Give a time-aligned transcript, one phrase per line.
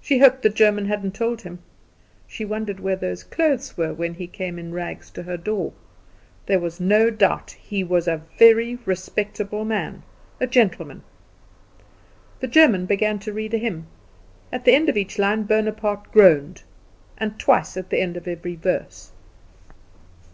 [0.00, 1.58] She hoped the German hadn't told him.
[2.26, 5.74] She wondered where those clothes were when he came in rags to her door.
[6.46, 10.02] There was no doubt, he was a very respectable man,
[10.40, 11.02] a gentleman.
[12.40, 13.86] The German began to read a hymn.
[14.50, 16.62] At the end of each line Bonaparte groaned,
[17.18, 19.12] and twice at the end of every verse.